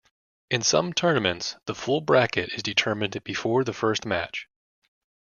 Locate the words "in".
0.49-0.63